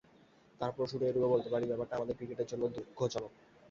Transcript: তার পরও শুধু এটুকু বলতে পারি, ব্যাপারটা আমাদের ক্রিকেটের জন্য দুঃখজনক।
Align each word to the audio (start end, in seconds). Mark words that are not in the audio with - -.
তার 0.59 0.71
পরও 0.71 0.91
শুধু 0.91 1.03
এটুকু 1.05 1.27
বলতে 1.29 1.49
পারি, 1.53 1.65
ব্যাপারটা 1.67 1.97
আমাদের 1.97 2.17
ক্রিকেটের 2.17 2.49
জন্য 2.51 2.63
দুঃখজনক। 2.75 3.31